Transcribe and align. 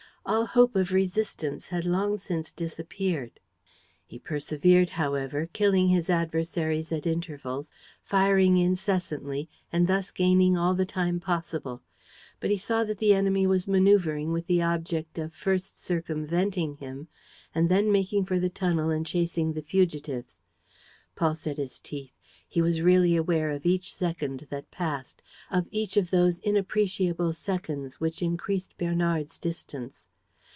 All 0.23 0.45
hope 0.45 0.75
of 0.75 0.91
resistance 0.91 1.69
had 1.69 1.83
long 1.83 2.15
since 2.15 2.51
disappeared. 2.51 3.39
He 4.05 4.19
persevered, 4.19 4.91
however, 4.91 5.49
killing 5.51 5.87
his 5.87 6.11
adversaries 6.11 6.91
at 6.91 7.07
intervals, 7.07 7.71
firing 8.03 8.55
incessantly 8.55 9.49
and 9.73 9.87
thus 9.87 10.11
gaining 10.11 10.55
all 10.55 10.75
the 10.75 10.85
time 10.85 11.19
possible. 11.19 11.81
But 12.39 12.51
he 12.51 12.57
saw 12.57 12.83
that 12.83 12.99
the 12.99 13.15
enemy 13.15 13.47
was 13.47 13.67
maneuvering 13.67 14.31
with 14.31 14.45
the 14.45 14.61
object 14.61 15.17
of 15.17 15.33
first 15.33 15.81
circumventing 15.83 16.75
him 16.75 17.07
and 17.55 17.67
then 17.67 17.91
making 17.91 18.25
for 18.25 18.39
the 18.39 18.49
tunnel 18.49 18.91
and 18.91 19.03
chasing 19.07 19.53
the 19.53 19.63
fugitives. 19.63 20.39
Paul 21.15 21.33
set 21.33 21.57
his 21.57 21.79
teeth. 21.79 22.13
He 22.47 22.61
was 22.61 22.83
really 22.83 23.15
aware 23.15 23.49
of 23.49 23.65
each 23.65 23.91
second 23.95 24.45
that 24.51 24.69
passed, 24.71 25.23
of 25.49 25.67
each 25.71 25.97
of 25.97 26.11
those 26.11 26.37
inappreciable 26.39 27.33
seconds 27.33 27.99
which 27.99 28.21
increased 28.21 28.77
Bernard's 28.77 29.39
distance. 29.39 30.07